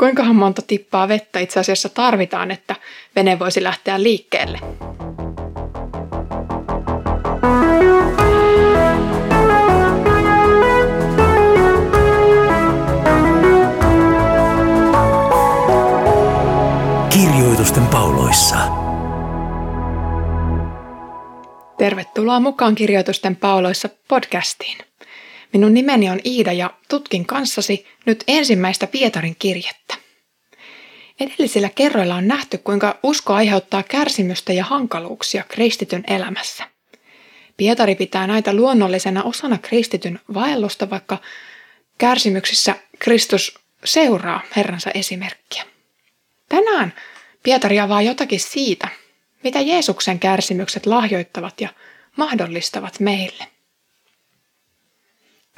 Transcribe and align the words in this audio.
Kuinkahan 0.00 0.36
monta 0.36 0.62
tippaa 0.62 1.08
vettä 1.08 1.38
itse 1.38 1.60
asiassa 1.60 1.88
tarvitaan, 1.88 2.50
että 2.50 2.76
vene 3.16 3.38
voisi 3.38 3.62
lähteä 3.62 4.02
liikkeelle? 4.02 4.58
Kirjoitusten 17.10 17.86
pauloissa. 17.86 18.56
Tervetuloa 21.78 22.40
mukaan 22.40 22.74
Kirjoitusten 22.74 23.36
pauloissa 23.36 23.88
podcastiin. 24.08 24.78
Minun 25.52 25.74
nimeni 25.74 26.10
on 26.10 26.20
Iida 26.24 26.52
ja 26.52 26.70
tutkin 26.88 27.26
kanssasi 27.26 27.86
nyt 28.06 28.24
ensimmäistä 28.28 28.86
Pietarin 28.86 29.36
kirjettä. 29.38 29.94
Edellisillä 31.20 31.68
kerroilla 31.68 32.14
on 32.14 32.28
nähty, 32.28 32.58
kuinka 32.58 32.98
usko 33.02 33.34
aiheuttaa 33.34 33.82
kärsimystä 33.82 34.52
ja 34.52 34.64
hankaluuksia 34.64 35.44
kristityn 35.48 36.04
elämässä. 36.06 36.64
Pietari 37.56 37.94
pitää 37.94 38.26
näitä 38.26 38.54
luonnollisena 38.54 39.22
osana 39.22 39.58
kristityn 39.58 40.20
vaellusta, 40.34 40.90
vaikka 40.90 41.18
kärsimyksissä 41.98 42.74
Kristus 42.98 43.58
seuraa 43.84 44.40
Herransa 44.56 44.90
esimerkkiä. 44.94 45.64
Tänään 46.48 46.94
Pietari 47.42 47.80
avaa 47.80 48.02
jotakin 48.02 48.40
siitä, 48.40 48.88
mitä 49.44 49.60
Jeesuksen 49.60 50.18
kärsimykset 50.18 50.86
lahjoittavat 50.86 51.60
ja 51.60 51.68
mahdollistavat 52.16 53.00
meille. 53.00 53.46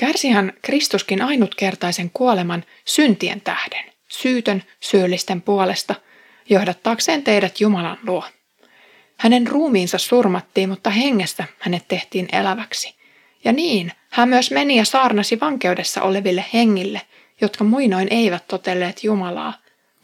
Kärsihän 0.02 0.52
Kristuskin 0.62 1.22
ainutkertaisen 1.22 2.10
kuoleman 2.10 2.64
syntien 2.84 3.40
tähden, 3.40 3.84
syytön 4.08 4.62
syyllisten 4.80 5.42
puolesta, 5.42 5.94
johdattaakseen 6.48 7.22
teidät 7.22 7.60
Jumalan 7.60 7.98
luo. 8.06 8.24
Hänen 9.18 9.46
ruumiinsa 9.46 9.98
surmattiin, 9.98 10.68
mutta 10.68 10.90
hengessä 10.90 11.44
hänet 11.58 11.88
tehtiin 11.88 12.28
eläväksi. 12.32 12.94
Ja 13.44 13.52
niin, 13.52 13.92
hän 14.10 14.28
myös 14.28 14.50
meni 14.50 14.76
ja 14.76 14.84
saarnasi 14.84 15.40
vankeudessa 15.40 16.02
oleville 16.02 16.44
hengille, 16.54 17.00
jotka 17.40 17.64
muinoin 17.64 18.08
eivät 18.10 18.48
totelleet 18.48 19.04
Jumalaa, 19.04 19.54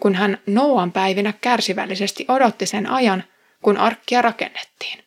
kun 0.01 0.15
hän 0.15 0.39
Noan 0.47 0.93
päivinä 0.93 1.33
kärsivällisesti 1.41 2.25
odotti 2.29 2.67
sen 2.67 2.91
ajan, 2.91 3.25
kun 3.63 3.77
arkkia 3.77 4.23
rakennettiin. 4.23 5.05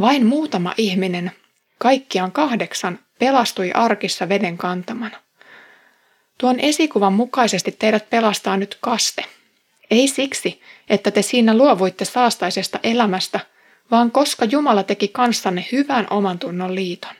Vain 0.00 0.26
muutama 0.26 0.74
ihminen, 0.76 1.32
kaikkiaan 1.78 2.32
kahdeksan, 2.32 2.98
pelastui 3.18 3.72
arkissa 3.72 4.28
veden 4.28 4.58
kantamana. 4.58 5.20
Tuon 6.38 6.60
esikuvan 6.60 7.12
mukaisesti 7.12 7.72
teidät 7.72 8.10
pelastaa 8.10 8.56
nyt 8.56 8.78
kaste. 8.80 9.24
Ei 9.90 10.08
siksi, 10.08 10.60
että 10.88 11.10
te 11.10 11.22
siinä 11.22 11.56
luovuitte 11.56 12.04
saastaisesta 12.04 12.80
elämästä, 12.82 13.40
vaan 13.90 14.10
koska 14.10 14.44
Jumala 14.44 14.82
teki 14.82 15.08
kanssanne 15.08 15.66
hyvän 15.72 16.06
oman 16.10 16.38
tunnon 16.38 16.74
liiton. 16.74 17.14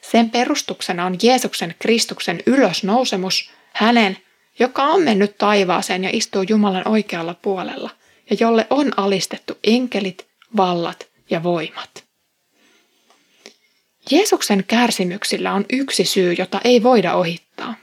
Sen 0.00 0.30
perustuksena 0.30 1.06
on 1.06 1.16
Jeesuksen 1.22 1.74
Kristuksen 1.78 2.42
ylösnousemus, 2.46 3.50
hänen, 3.72 4.18
joka 4.58 4.82
on 4.82 5.02
mennyt 5.02 5.38
taivaaseen 5.38 6.04
ja 6.04 6.10
istuu 6.12 6.42
Jumalan 6.48 6.88
oikealla 6.88 7.34
puolella, 7.34 7.90
ja 8.30 8.36
jolle 8.40 8.66
on 8.70 8.92
alistettu 8.96 9.58
enkelit, 9.64 10.26
vallat 10.56 11.08
ja 11.30 11.42
voimat. 11.42 12.04
Jeesuksen 14.10 14.64
kärsimyksillä 14.64 15.52
on 15.52 15.64
yksi 15.72 16.04
syy, 16.04 16.32
jota 16.32 16.60
ei 16.64 16.82
voida 16.82 17.14
ohittaa. 17.14 17.74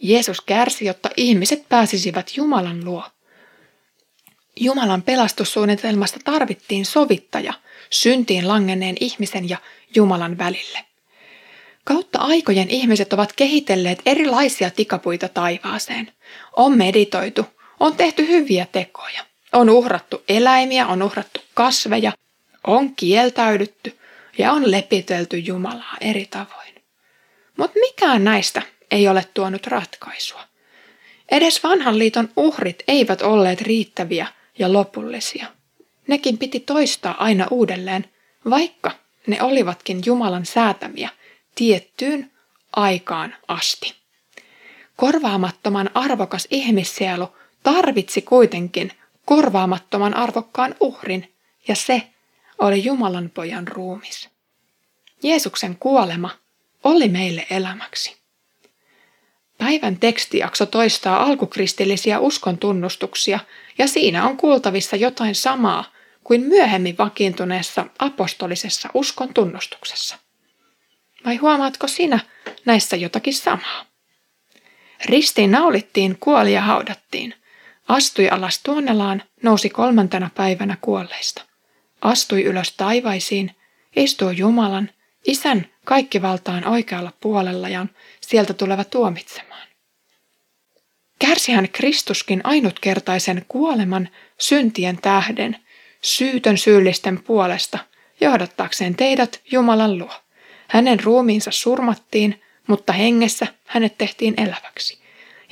Jeesus 0.00 0.40
kärsi, 0.40 0.84
jotta 0.84 1.10
ihmiset 1.16 1.68
pääsisivät 1.68 2.36
Jumalan 2.36 2.84
luo. 2.84 3.04
Jumalan 4.60 5.02
pelastussuunnitelmasta 5.02 6.20
tarvittiin 6.24 6.86
sovittaja 6.86 7.52
syntiin 7.90 8.48
langenneen 8.48 8.96
ihmisen 9.00 9.48
ja 9.48 9.58
Jumalan 9.94 10.38
välille. 10.38 10.78
Kautta 11.84 12.18
aikojen 12.18 12.70
ihmiset 12.70 13.12
ovat 13.12 13.32
kehitelleet 13.32 14.02
erilaisia 14.06 14.70
tikapuita 14.70 15.28
taivaaseen. 15.28 16.12
On 16.56 16.78
meditoitu, 16.78 17.46
on 17.80 17.96
tehty 17.96 18.28
hyviä 18.28 18.66
tekoja, 18.72 19.20
on 19.52 19.70
uhrattu 19.70 20.22
eläimiä, 20.28 20.86
on 20.86 21.02
uhrattu 21.02 21.40
kasveja, 21.54 22.12
on 22.66 22.94
kieltäydytty 22.94 23.98
ja 24.38 24.52
on 24.52 24.70
lepitelty 24.70 25.38
Jumalaa 25.38 25.96
eri 26.00 26.26
tavoin. 26.26 26.74
Mutta 27.56 27.78
mikään 27.80 28.24
näistä 28.24 28.62
ei 28.90 29.08
ole 29.08 29.24
tuonut 29.34 29.66
ratkaisua. 29.66 30.40
Edes 31.30 31.62
vanhan 31.62 31.98
liiton 31.98 32.28
uhrit 32.36 32.82
eivät 32.88 33.22
olleet 33.22 33.60
riittäviä 33.60 34.26
ja 34.58 34.72
lopullisia. 34.72 35.46
Nekin 36.08 36.38
piti 36.38 36.60
toistaa 36.60 37.24
aina 37.24 37.46
uudelleen, 37.50 38.04
vaikka 38.50 38.90
ne 39.26 39.42
olivatkin 39.42 40.00
Jumalan 40.06 40.46
säätämiä 40.46 41.08
tiettyyn 41.54 42.30
aikaan 42.76 43.34
asti. 43.48 43.94
Korvaamattoman 44.96 45.90
arvokas 45.94 46.48
ihmissielu 46.50 47.28
tarvitsi 47.62 48.22
kuitenkin 48.22 48.92
korvaamattoman 49.24 50.16
arvokkaan 50.16 50.74
uhrin, 50.80 51.34
ja 51.68 51.76
se 51.76 52.02
oli 52.58 52.84
Jumalan 52.84 53.30
pojan 53.34 53.68
ruumis. 53.68 54.28
Jeesuksen 55.22 55.76
kuolema 55.76 56.30
oli 56.84 57.08
meille 57.08 57.46
elämäksi. 57.50 58.16
Päivän 59.58 59.96
tekstijakso 59.96 60.66
toistaa 60.66 61.22
alkukristillisiä 61.22 62.20
uskon 62.20 62.58
tunnustuksia, 62.58 63.40
ja 63.78 63.86
siinä 63.86 64.28
on 64.28 64.36
kuultavissa 64.36 64.96
jotain 64.96 65.34
samaa 65.34 65.84
kuin 66.24 66.40
myöhemmin 66.40 66.98
vakiintuneessa 66.98 67.86
apostolisessa 67.98 68.88
uskon 68.94 69.34
tunnustuksessa. 69.34 70.18
Vai 71.24 71.36
huomaatko 71.36 71.88
sinä 71.88 72.20
näissä 72.64 72.96
jotakin 72.96 73.34
samaa? 73.34 73.84
Ristiin 75.04 75.50
naulittiin, 75.50 76.16
kuoli 76.20 76.52
ja 76.52 76.60
haudattiin. 76.60 77.34
Astui 77.88 78.28
alas 78.28 78.60
tuonelaan, 78.62 79.22
nousi 79.42 79.70
kolmantena 79.70 80.30
päivänä 80.34 80.76
kuolleista. 80.80 81.45
Astui 82.06 82.44
ylös 82.44 82.72
taivaisiin, 82.72 83.50
istui 83.96 84.36
Jumalan, 84.36 84.90
Isän 85.26 85.66
kaikkivaltaan 85.84 86.66
oikealla 86.66 87.12
puolella 87.20 87.68
ja 87.68 87.86
sieltä 88.20 88.54
tuleva 88.54 88.84
tuomitsemaan. 88.84 89.68
Kärsihän 91.18 91.68
Kristuskin 91.68 92.40
ainutkertaisen 92.44 93.44
kuoleman 93.48 94.08
syntien 94.38 94.98
tähden, 95.02 95.56
syytön 96.02 96.58
syyllisten 96.58 97.22
puolesta, 97.22 97.78
johdattaakseen 98.20 98.96
teidät 98.96 99.40
Jumalan 99.52 99.98
luo. 99.98 100.12
Hänen 100.68 101.00
ruumiinsa 101.00 101.50
surmattiin, 101.50 102.42
mutta 102.66 102.92
hengessä 102.92 103.46
hänet 103.66 103.98
tehtiin 103.98 104.34
eläväksi. 104.36 104.98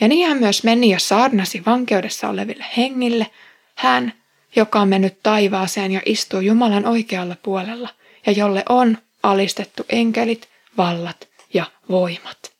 Ja 0.00 0.09
niin 0.09 0.28
hän 0.28 0.38
myös 0.38 0.64
meni 0.64 0.91
ja 0.91 0.98
saarnasi 0.98 1.62
vankeudessa 1.66 2.28
oleville 2.28 2.64
hengille, 2.76 3.26
hän, 3.75 4.12
joka 4.56 4.81
on 4.81 4.88
mennyt 4.88 5.22
taivaaseen 5.22 5.92
ja 5.92 6.00
istuu 6.06 6.41
Jumalan 6.41 6.87
oikealla 6.87 7.37
puolella, 7.42 7.88
ja 8.26 8.32
jolle 8.32 8.62
on 8.69 8.98
alistettu 9.22 9.82
enkelit, 9.88 10.48
vallat 10.76 11.28
ja 11.54 11.65
voimat. 11.88 12.54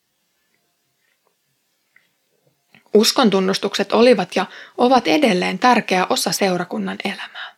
Uskon 2.93 3.29
tunnustukset 3.29 3.91
olivat 3.91 4.35
ja 4.35 4.45
ovat 4.77 5.07
edelleen 5.07 5.59
tärkeä 5.59 6.07
osa 6.09 6.31
seurakunnan 6.31 6.97
elämää. 7.05 7.55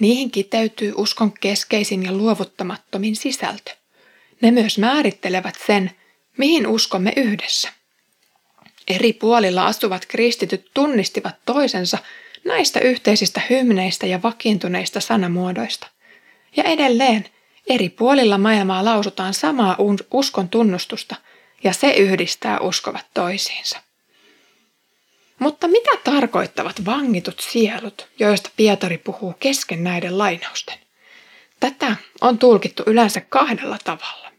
Niihin 0.00 0.30
kiteytyy 0.30 0.92
uskon 0.96 1.32
keskeisin 1.32 2.02
ja 2.02 2.12
luovuttamattomin 2.12 3.16
sisältö. 3.16 3.70
Ne 4.40 4.50
myös 4.50 4.78
määrittelevät 4.78 5.54
sen, 5.66 5.90
mihin 6.36 6.66
uskomme 6.66 7.12
yhdessä. 7.16 7.68
Eri 8.88 9.12
puolilla 9.12 9.66
asuvat 9.66 10.06
kristityt 10.06 10.70
tunnistivat 10.74 11.34
toisensa 11.44 11.98
näistä 12.48 12.80
yhteisistä 12.80 13.40
hymneistä 13.50 14.06
ja 14.06 14.22
vakiintuneista 14.22 15.00
sanamuodoista. 15.00 15.86
Ja 16.56 16.64
edelleen 16.64 17.24
eri 17.68 17.88
puolilla 17.88 18.38
maailmaa 18.38 18.84
lausutaan 18.84 19.34
samaa 19.34 19.76
uskon 20.10 20.48
tunnustusta 20.48 21.16
ja 21.64 21.72
se 21.72 21.90
yhdistää 21.90 22.60
uskovat 22.60 23.06
toisiinsa. 23.14 23.80
Mutta 25.38 25.68
mitä 25.68 25.90
tarkoittavat 26.04 26.84
vangitut 26.84 27.40
sielut, 27.40 28.08
joista 28.18 28.50
Pietari 28.56 28.98
puhuu 28.98 29.34
kesken 29.40 29.84
näiden 29.84 30.18
lainausten? 30.18 30.78
Tätä 31.60 31.96
on 32.20 32.38
tulkittu 32.38 32.82
yleensä 32.86 33.20
kahdella 33.20 33.78
tavalla. 33.84 34.32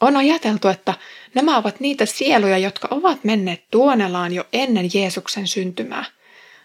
On 0.00 0.16
ajateltu, 0.16 0.68
että 0.68 0.94
nämä 1.34 1.58
ovat 1.58 1.80
niitä 1.80 2.06
sieluja, 2.06 2.58
jotka 2.58 2.88
ovat 2.90 3.24
menneet 3.24 3.64
Tuonelaan 3.70 4.32
jo 4.32 4.44
ennen 4.52 4.90
Jeesuksen 4.94 5.46
syntymää. 5.46 6.04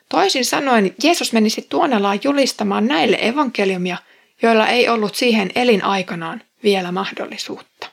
Toisin 0.09 0.45
sanoen, 0.45 0.95
Jeesus 1.03 1.33
menisi 1.33 1.65
Tuonelaan 1.69 2.19
julistamaan 2.23 2.87
näille 2.87 3.17
evankeliumia, 3.21 3.97
joilla 4.41 4.67
ei 4.67 4.89
ollut 4.89 5.15
siihen 5.15 5.51
elinaikanaan 5.55 6.41
vielä 6.63 6.91
mahdollisuutta. 6.91 7.87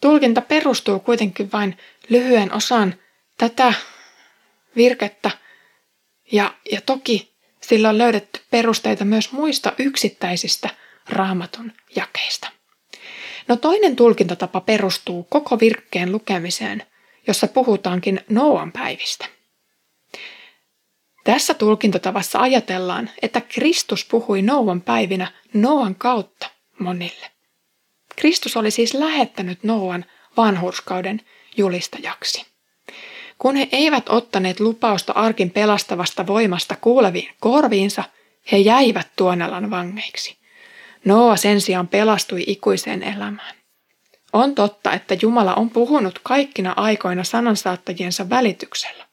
Tulkinta 0.00 0.40
perustuu 0.40 0.98
kuitenkin 1.00 1.52
vain 1.52 1.78
lyhyen 2.08 2.52
osan 2.52 2.94
tätä 3.38 3.74
virkettä 4.76 5.30
ja, 6.32 6.54
ja 6.72 6.80
toki 6.80 7.36
sillä 7.60 7.88
on 7.88 7.98
löydetty 7.98 8.40
perusteita 8.50 9.04
myös 9.04 9.32
muista 9.32 9.72
yksittäisistä 9.78 10.70
raamatun 11.08 11.72
jakeista. 11.96 12.48
No 13.48 13.56
toinen 13.56 13.96
tulkintatapa 13.96 14.60
perustuu 14.60 15.22
koko 15.22 15.60
virkkeen 15.60 16.12
lukemiseen, 16.12 16.82
jossa 17.26 17.48
puhutaankin 17.48 18.20
Noan 18.28 18.72
päivistä. 18.72 19.35
Tässä 21.26 21.54
tulkintatavassa 21.54 22.38
ajatellaan, 22.38 23.10
että 23.22 23.40
Kristus 23.40 24.04
puhui 24.04 24.42
Noan 24.42 24.80
päivinä 24.80 25.32
Noan 25.54 25.94
kautta 25.94 26.50
monille. 26.78 27.30
Kristus 28.16 28.56
oli 28.56 28.70
siis 28.70 28.94
lähettänyt 28.94 29.64
Noan 29.64 30.04
vanhurskauden 30.36 31.20
julistajaksi. 31.56 32.46
Kun 33.38 33.56
he 33.56 33.68
eivät 33.72 34.08
ottaneet 34.08 34.60
lupausta 34.60 35.12
arkin 35.12 35.50
pelastavasta 35.50 36.26
voimasta 36.26 36.76
kuuleviin 36.80 37.30
korviinsa, 37.40 38.04
he 38.52 38.56
jäivät 38.56 39.08
tuonelan 39.16 39.70
vangeiksi. 39.70 40.36
Noa 41.04 41.36
sen 41.36 41.60
sijaan 41.60 41.88
pelastui 41.88 42.44
ikuiseen 42.46 43.02
elämään. 43.02 43.54
On 44.32 44.54
totta, 44.54 44.92
että 44.92 45.16
Jumala 45.22 45.54
on 45.54 45.70
puhunut 45.70 46.20
kaikkina 46.22 46.74
aikoina 46.76 47.24
sanansaattajiensa 47.24 48.30
välityksellä. 48.30 49.05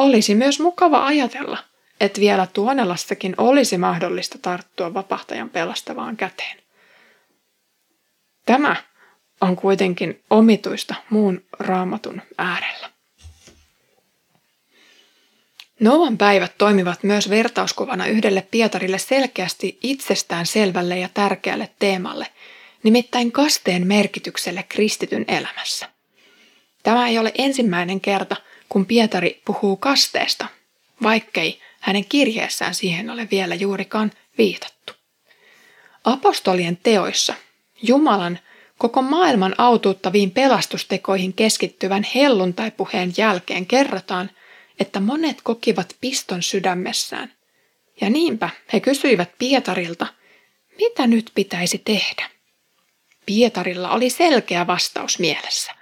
Olisi 0.00 0.34
myös 0.34 0.60
mukava 0.60 1.06
ajatella, 1.06 1.58
että 2.00 2.20
vielä 2.20 2.46
tuonelassakin 2.46 3.34
olisi 3.38 3.78
mahdollista 3.78 4.38
tarttua 4.42 4.94
vapahtajan 4.94 5.50
pelastavaan 5.50 6.16
käteen. 6.16 6.58
Tämä 8.46 8.76
on 9.40 9.56
kuitenkin 9.56 10.22
omituista 10.30 10.94
muun 11.10 11.44
raamatun 11.58 12.22
äärellä. 12.38 12.90
Noan 15.80 16.18
päivät 16.18 16.52
toimivat 16.58 17.02
myös 17.02 17.30
vertauskuvana 17.30 18.06
yhdelle 18.06 18.46
Pietarille 18.50 18.98
selkeästi 18.98 19.78
itsestään 19.82 20.46
selvälle 20.46 20.98
ja 20.98 21.08
tärkeälle 21.14 21.70
teemalle, 21.78 22.26
nimittäin 22.82 23.32
kasteen 23.32 23.86
merkitykselle 23.86 24.62
kristityn 24.62 25.24
elämässä. 25.28 25.88
Tämä 26.82 27.08
ei 27.08 27.18
ole 27.18 27.32
ensimmäinen 27.38 28.00
kerta, 28.00 28.36
kun 28.70 28.86
Pietari 28.86 29.42
puhuu 29.44 29.76
kasteesta, 29.76 30.46
vaikkei 31.02 31.60
hänen 31.80 32.04
kirjeessään 32.04 32.74
siihen 32.74 33.10
ole 33.10 33.28
vielä 33.30 33.54
juurikaan 33.54 34.12
viitattu. 34.38 34.92
Apostolien 36.04 36.78
teoissa 36.82 37.34
Jumalan 37.82 38.38
koko 38.78 39.02
maailman 39.02 39.54
autuuttaviin 39.58 40.30
pelastustekoihin 40.30 41.32
keskittyvän 41.32 42.06
helluntaipuheen 42.14 43.12
jälkeen 43.16 43.66
kerrotaan, 43.66 44.30
että 44.80 45.00
monet 45.00 45.36
kokivat 45.42 45.96
piston 46.00 46.42
sydämessään. 46.42 47.32
Ja 48.00 48.10
niinpä 48.10 48.50
he 48.72 48.80
kysyivät 48.80 49.30
Pietarilta, 49.38 50.06
mitä 50.76 51.06
nyt 51.06 51.30
pitäisi 51.34 51.78
tehdä. 51.78 52.30
Pietarilla 53.26 53.90
oli 53.90 54.10
selkeä 54.10 54.66
vastaus 54.66 55.18
mielessä. 55.18 55.79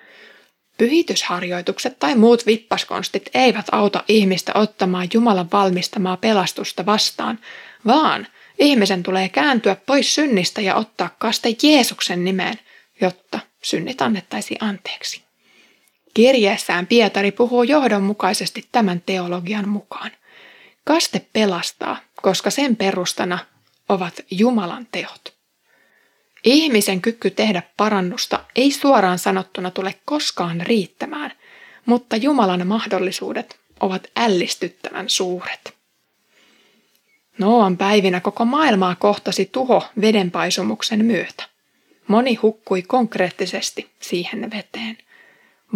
Pyhitysharjoitukset 0.78 1.98
tai 1.98 2.14
muut 2.14 2.46
vippaskonstit 2.46 3.30
eivät 3.34 3.66
auta 3.72 4.04
ihmistä 4.08 4.52
ottamaan 4.54 5.08
Jumalan 5.14 5.48
valmistamaa 5.52 6.16
pelastusta 6.16 6.86
vastaan, 6.86 7.38
vaan 7.86 8.26
ihmisen 8.58 9.02
tulee 9.02 9.28
kääntyä 9.28 9.76
pois 9.86 10.14
synnistä 10.14 10.60
ja 10.60 10.74
ottaa 10.74 11.16
kaste 11.18 11.48
Jeesuksen 11.62 12.24
nimeen, 12.24 12.58
jotta 13.00 13.40
synnit 13.62 14.02
annettaisiin 14.02 14.64
anteeksi. 14.64 15.22
Kirjeessään 16.14 16.86
Pietari 16.86 17.32
puhuu 17.32 17.62
johdonmukaisesti 17.62 18.68
tämän 18.72 19.02
teologian 19.06 19.68
mukaan. 19.68 20.10
Kaste 20.84 21.26
pelastaa, 21.32 21.96
koska 22.22 22.50
sen 22.50 22.76
perustana 22.76 23.38
ovat 23.88 24.20
Jumalan 24.30 24.86
teot. 24.92 25.37
Ihmisen 26.54 27.00
kyky 27.00 27.30
tehdä 27.30 27.62
parannusta 27.76 28.44
ei 28.56 28.72
suoraan 28.72 29.18
sanottuna 29.18 29.70
tule 29.70 29.94
koskaan 30.04 30.60
riittämään, 30.60 31.32
mutta 31.86 32.16
Jumalan 32.16 32.66
mahdollisuudet 32.66 33.58
ovat 33.80 34.06
ällistyttävän 34.16 35.08
suuret. 35.08 35.74
Noan 37.38 37.76
päivinä 37.76 38.20
koko 38.20 38.44
maailmaa 38.44 38.94
kohtasi 38.94 39.48
tuho 39.52 39.84
vedenpaisumuksen 40.00 41.04
myötä. 41.04 41.44
Moni 42.06 42.34
hukkui 42.34 42.82
konkreettisesti 42.82 43.90
siihen 44.00 44.50
veteen. 44.50 44.98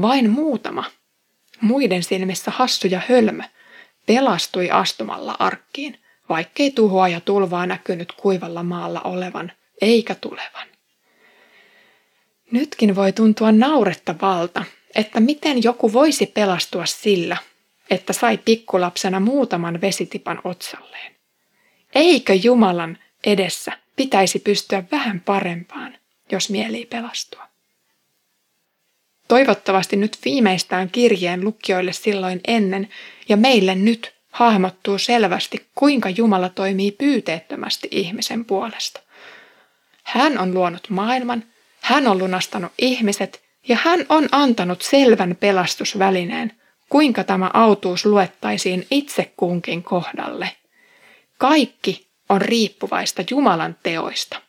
Vain 0.03 0.31
muutama, 0.31 0.85
muiden 1.61 2.03
silmissä 2.03 2.51
hassu 2.51 2.87
ja 2.87 3.01
hölmö, 3.09 3.43
pelastui 4.07 4.71
astumalla 4.71 5.37
arkkiin, 5.39 5.99
vaikkei 6.29 6.71
tuhoa 6.71 7.09
ja 7.09 7.21
tulvaa 7.21 7.67
näkynyt 7.67 8.13
kuivalla 8.13 8.63
maalla 8.63 9.01
olevan 9.01 9.53
eikä 9.81 10.15
tulevan. 10.15 10.69
Nytkin 12.51 12.97
voi 12.97 13.13
tuntua 13.13 13.53
naurettavalta, 13.53 14.65
että 14.95 15.21
miten 15.21 15.63
joku 15.63 15.93
voisi 15.93 16.27
pelastua 16.27 16.87
sillä, 16.87 17.37
että 17.91 18.13
sai 18.13 18.39
pikkulapsena 18.39 19.21
muutaman 19.21 19.81
vesitipan 19.81 20.41
otsalleen. 20.45 21.17
Eikö 21.95 22.35
Jumalan 22.35 22.99
edessä 23.25 23.73
pitäisi 23.97 24.39
pystyä 24.39 24.85
vähän 24.93 25.21
parempaan, 25.21 25.99
jos 26.33 26.51
mieli 26.51 26.87
pelastua? 26.87 27.49
Toivottavasti 29.29 29.97
nyt 29.97 30.19
viimeistään 30.25 30.91
kirjeen 30.91 31.45
lukijoille 31.45 31.93
silloin 31.93 32.41
ennen 32.47 32.89
ja 33.29 33.37
meille 33.37 33.75
nyt 33.75 34.15
hahmottuu 34.31 34.99
selvästi, 34.99 35.67
kuinka 35.75 36.09
Jumala 36.11 36.49
toimii 36.49 36.93
pyyteettömästi 36.93 37.89
ihmisen 37.91 38.45
puolesta. 38.45 39.01
Hän 40.03 40.39
on 40.39 40.55
luonut 40.55 40.91
maailman, 40.91 41.45
hän 41.81 42.07
on 42.07 42.19
lunastanut 42.19 42.73
ihmiset 42.79 43.43
ja 43.69 43.77
hän 43.83 44.07
on 44.09 44.29
antanut 44.33 44.83
selvän 44.83 45.37
pelastusvälineen, 45.41 46.53
kuinka 46.89 47.25
tämä 47.25 47.51
autuus 47.55 48.07
luettaisiin 48.07 48.87
itse 48.91 49.33
kunkin 49.37 49.83
kohdalle. 49.83 50.57
Kaikki 51.39 52.09
on 52.29 52.41
riippuvaista 52.41 53.25
Jumalan 53.31 53.77
teoista. 53.83 54.43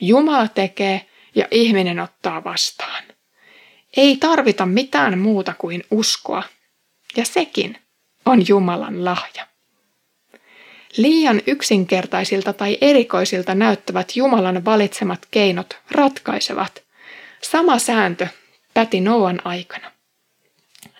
Jumala 0.00 0.48
tekee 0.48 1.06
ja 1.34 1.48
ihminen 1.50 2.00
ottaa 2.00 2.44
vastaan. 2.44 3.04
Ei 3.96 4.16
tarvita 4.16 4.66
mitään 4.66 5.18
muuta 5.18 5.54
kuin 5.58 5.84
uskoa, 5.90 6.42
ja 7.16 7.24
sekin 7.24 7.78
on 8.26 8.48
Jumalan 8.48 9.04
lahja. 9.04 9.46
Liian 10.96 11.42
yksinkertaisilta 11.46 12.52
tai 12.52 12.78
erikoisilta 12.80 13.54
näyttävät 13.54 14.16
Jumalan 14.16 14.64
valitsemat 14.64 15.26
keinot 15.30 15.76
ratkaisevat. 15.90 16.82
Sama 17.42 17.78
sääntö 17.78 18.28
päti 18.74 19.00
Noan 19.00 19.40
aikana. 19.44 19.92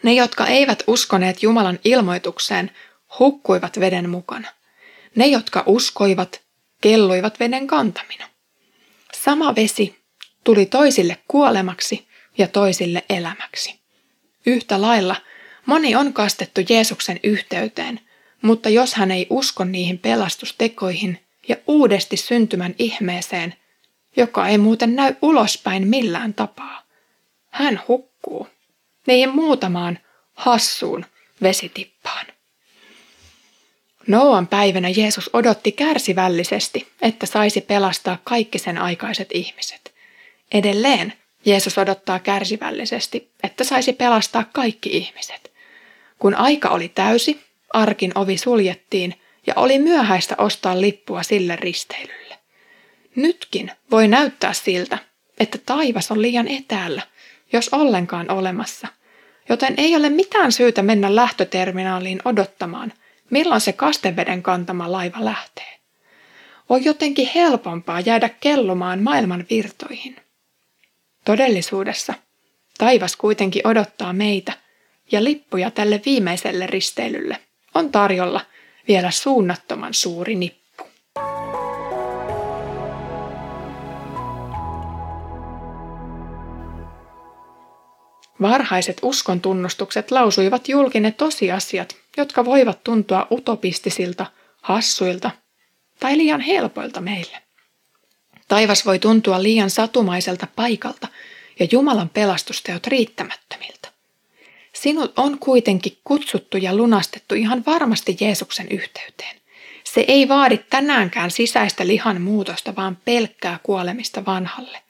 Ne, 0.02 0.14
jotka 0.14 0.46
eivät 0.46 0.82
uskoneet 0.86 1.42
Jumalan 1.42 1.78
ilmoitukseen, 1.84 2.70
hukkuivat 3.18 3.80
veden 3.80 4.10
mukana. 4.10 4.48
Ne, 5.14 5.26
jotka 5.26 5.62
uskoivat, 5.66 6.40
kelluivat 6.80 7.40
veden 7.40 7.66
kantamina. 7.66 8.28
Sama 9.14 9.54
vesi 9.54 9.96
tuli 10.44 10.66
toisille 10.66 11.16
kuolemaksi 11.28 12.06
ja 12.38 12.48
toisille 12.48 13.04
elämäksi. 13.10 13.80
Yhtä 14.46 14.80
lailla 14.80 15.16
moni 15.66 15.96
on 15.96 16.12
kastettu 16.12 16.60
Jeesuksen 16.68 17.20
yhteyteen, 17.22 18.00
mutta 18.42 18.68
jos 18.68 18.94
hän 18.94 19.10
ei 19.10 19.26
usko 19.30 19.64
niihin 19.64 19.98
pelastustekoihin 19.98 21.18
ja 21.48 21.56
uudesti 21.66 22.16
syntymän 22.16 22.74
ihmeeseen, 22.78 23.54
joka 24.16 24.48
ei 24.48 24.58
muuten 24.58 24.96
näy 24.96 25.14
ulospäin 25.22 25.88
millään 25.88 26.34
tapaa, 26.34 26.82
hän 27.50 27.82
hukkuu 27.88 28.48
niihin 29.06 29.34
muutamaan 29.34 29.98
hassuun 30.34 31.06
vesitippaan. 31.42 32.26
Noan 34.06 34.46
päivänä 34.46 34.88
Jeesus 34.88 35.30
odotti 35.32 35.72
kärsivällisesti, 35.72 36.88
että 37.02 37.26
saisi 37.26 37.60
pelastaa 37.60 38.18
kaikki 38.24 38.58
sen 38.58 38.78
aikaiset 38.78 39.28
ihmiset. 39.34 39.94
Edelleen 40.52 41.12
Jeesus 41.44 41.78
odottaa 41.78 42.18
kärsivällisesti, 42.18 43.30
että 43.42 43.64
saisi 43.64 43.92
pelastaa 43.92 44.44
kaikki 44.52 44.96
ihmiset. 44.96 45.52
Kun 46.18 46.34
aika 46.34 46.68
oli 46.68 46.88
täysi, 46.88 47.45
arkin 47.76 48.12
ovi 48.14 48.38
suljettiin 48.38 49.14
ja 49.46 49.54
oli 49.56 49.78
myöhäistä 49.78 50.34
ostaa 50.38 50.80
lippua 50.80 51.22
sille 51.22 51.56
risteilylle. 51.56 52.38
Nytkin 53.16 53.70
voi 53.90 54.08
näyttää 54.08 54.52
siltä, 54.52 54.98
että 55.40 55.58
taivas 55.66 56.10
on 56.10 56.22
liian 56.22 56.48
etäällä, 56.48 57.02
jos 57.52 57.68
ollenkaan 57.68 58.30
olemassa, 58.30 58.88
joten 59.48 59.74
ei 59.76 59.96
ole 59.96 60.10
mitään 60.10 60.52
syytä 60.52 60.82
mennä 60.82 61.16
lähtöterminaaliin 61.16 62.20
odottamaan, 62.24 62.92
milloin 63.30 63.60
se 63.60 63.72
kasteveden 63.72 64.42
kantama 64.42 64.92
laiva 64.92 65.24
lähtee. 65.24 65.78
On 66.68 66.84
jotenkin 66.84 67.30
helpompaa 67.34 68.00
jäädä 68.00 68.28
kellumaan 68.28 69.02
maailman 69.02 69.46
virtoihin. 69.50 70.16
Todellisuudessa 71.24 72.14
taivas 72.78 73.16
kuitenkin 73.16 73.66
odottaa 73.66 74.12
meitä 74.12 74.52
ja 75.12 75.24
lippuja 75.24 75.70
tälle 75.70 76.00
viimeiselle 76.06 76.66
risteilylle 76.66 77.45
on 77.76 77.92
tarjolla 77.92 78.40
vielä 78.88 79.10
suunnattoman 79.10 79.94
suuri 79.94 80.34
nippu. 80.34 80.84
Varhaiset 88.40 88.96
uskon 89.02 89.40
tunnustukset 89.40 90.10
lausuivat 90.10 90.68
julki 90.68 91.00
ne 91.00 91.10
tosiasiat, 91.10 91.96
jotka 92.16 92.44
voivat 92.44 92.84
tuntua 92.84 93.26
utopistisilta, 93.30 94.26
hassuilta 94.62 95.30
tai 96.00 96.16
liian 96.16 96.40
helpoilta 96.40 97.00
meille. 97.00 97.42
Taivas 98.48 98.86
voi 98.86 98.98
tuntua 98.98 99.42
liian 99.42 99.70
satumaiselta 99.70 100.46
paikalta 100.56 101.08
ja 101.60 101.66
Jumalan 101.72 102.08
pelastusteot 102.08 102.86
riittämättömiltä. 102.86 103.95
Sinut 104.80 105.18
on 105.18 105.38
kuitenkin 105.38 105.98
kutsuttu 106.04 106.56
ja 106.56 106.76
lunastettu 106.76 107.34
ihan 107.34 107.62
varmasti 107.66 108.16
Jeesuksen 108.20 108.66
yhteyteen. 108.70 109.36
Se 109.84 110.04
ei 110.08 110.28
vaadi 110.28 110.58
tänäänkään 110.58 111.30
sisäistä 111.30 111.86
lihan 111.86 112.20
muutosta, 112.22 112.76
vaan 112.76 112.96
pelkkää 113.04 113.58
kuolemista 113.62 114.24
vanhalle. 114.24 114.82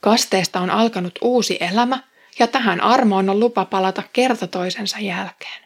Kasteesta 0.00 0.60
on 0.60 0.70
alkanut 0.70 1.18
uusi 1.20 1.58
elämä 1.60 2.02
ja 2.38 2.46
tähän 2.46 2.80
armoon 2.80 3.30
on 3.30 3.40
lupa 3.40 3.64
palata 3.64 4.02
kerta 4.12 4.46
toisensa 4.46 4.98
jälkeen. 4.98 5.64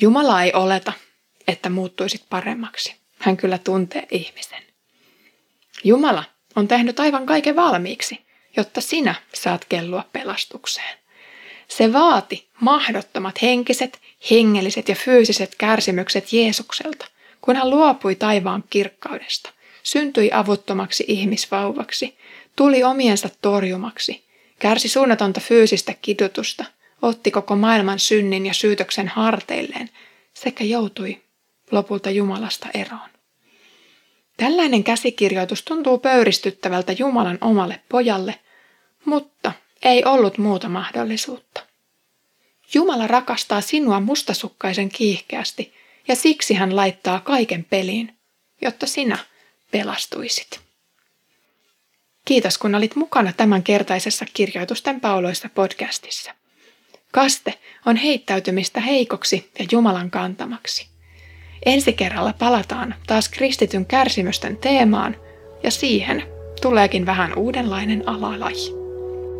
Jumala 0.00 0.42
ei 0.42 0.52
oleta, 0.52 0.92
että 1.48 1.70
muuttuisit 1.70 2.24
paremmaksi. 2.30 2.94
Hän 3.18 3.36
kyllä 3.36 3.58
tuntee 3.58 4.06
ihmisen. 4.10 4.62
Jumala 5.84 6.24
on 6.56 6.68
tehnyt 6.68 7.00
aivan 7.00 7.26
kaiken 7.26 7.56
valmiiksi, 7.56 8.26
jotta 8.56 8.80
sinä 8.80 9.14
saat 9.34 9.64
kellua 9.64 10.04
pelastukseen. 10.12 11.03
Se 11.68 11.92
vaati 11.92 12.48
mahdottomat 12.60 13.42
henkiset, 13.42 14.00
hengelliset 14.30 14.88
ja 14.88 14.94
fyysiset 14.94 15.54
kärsimykset 15.58 16.32
Jeesukselta, 16.32 17.06
kun 17.40 17.56
hän 17.56 17.70
luopui 17.70 18.14
taivaan 18.14 18.64
kirkkaudesta, 18.70 19.50
syntyi 19.82 20.30
avuttomaksi 20.32 21.04
ihmisvauvaksi, 21.08 22.18
tuli 22.56 22.82
omiensa 22.82 23.28
torjumaksi, 23.42 24.24
kärsi 24.58 24.88
suunnatonta 24.88 25.40
fyysistä 25.40 25.94
kidutusta, 26.02 26.64
otti 27.02 27.30
koko 27.30 27.56
maailman 27.56 27.98
synnin 27.98 28.46
ja 28.46 28.54
syytöksen 28.54 29.08
harteilleen 29.08 29.90
sekä 30.34 30.64
joutui 30.64 31.22
lopulta 31.70 32.10
Jumalasta 32.10 32.68
eroon. 32.74 33.10
Tällainen 34.36 34.84
käsikirjoitus 34.84 35.62
tuntuu 35.62 35.98
pöyristyttävältä 35.98 36.92
Jumalan 36.98 37.38
omalle 37.40 37.80
pojalle, 37.88 38.34
mutta 39.04 39.52
ei 39.84 40.04
ollut 40.04 40.38
muuta 40.38 40.68
mahdollisuutta. 40.68 41.62
Jumala 42.74 43.06
rakastaa 43.06 43.60
sinua 43.60 44.00
mustasukkaisen 44.00 44.88
kiihkeästi 44.88 45.74
ja 46.08 46.16
siksi 46.16 46.54
hän 46.54 46.76
laittaa 46.76 47.20
kaiken 47.20 47.64
peliin, 47.64 48.14
jotta 48.60 48.86
sinä 48.86 49.18
pelastuisit. 49.70 50.60
Kiitos 52.24 52.58
kun 52.58 52.74
olit 52.74 52.96
mukana 52.96 53.32
tämän 53.32 53.62
kertaisessa 53.62 54.26
kirjoitusten 54.34 55.00
pauloissa 55.00 55.48
podcastissa. 55.54 56.34
Kaste 57.12 57.54
on 57.86 57.96
heittäytymistä 57.96 58.80
heikoksi 58.80 59.50
ja 59.58 59.66
Jumalan 59.72 60.10
kantamaksi. 60.10 60.88
Ensi 61.66 61.92
kerralla 61.92 62.32
palataan 62.32 62.94
taas 63.06 63.28
kristityn 63.28 63.86
kärsimysten 63.86 64.56
teemaan 64.56 65.16
ja 65.62 65.70
siihen 65.70 66.22
tuleekin 66.62 67.06
vähän 67.06 67.38
uudenlainen 67.38 68.08
alalaji. 68.08 68.83